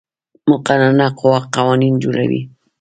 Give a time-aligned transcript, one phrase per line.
[0.49, 2.41] مقننه قوه قوانین جوړوي